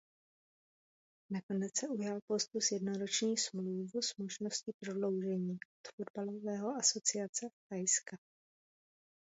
[1.29, 8.17] Nakonec se ujal postu s jednoroční smlouvu s možností prodloužení od fotbalového asociace Thajska.